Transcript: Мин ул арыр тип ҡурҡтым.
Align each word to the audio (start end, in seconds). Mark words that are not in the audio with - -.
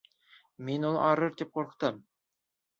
Мин 0.69 0.87
ул 0.89 0.97
арыр 1.09 1.37
тип 1.43 1.55
ҡурҡтым. 1.61 2.03